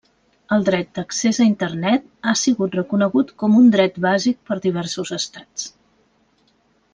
[0.55, 5.69] El Dret d'accés a Internet ha sigut reconegut com un dret bàsic per diversos Estats.